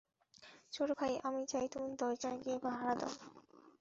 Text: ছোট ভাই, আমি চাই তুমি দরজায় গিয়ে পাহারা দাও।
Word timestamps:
ছোট 0.73 0.89
ভাই, 0.99 1.13
আমি 1.23 1.41
চাই 1.51 1.65
তুমি 1.73 1.89
দরজায় 1.99 2.37
গিয়ে 2.43 2.57
পাহারা 2.59 2.93
দাও। 3.01 3.13